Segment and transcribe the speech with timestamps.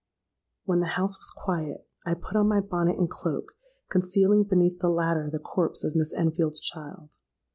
[0.65, 3.51] "When the house was quiet, I put on my bonnet and cloak,
[3.91, 7.17] concealing beneath the latter the corpse of Miss Enfield's child.